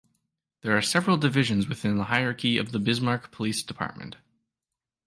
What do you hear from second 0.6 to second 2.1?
There are several divisions within the